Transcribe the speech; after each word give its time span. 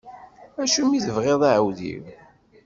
Acimi 0.63 0.93
i 0.97 1.01
tebɣiḍ 1.05 1.41
aɛewdiw? 1.49 2.03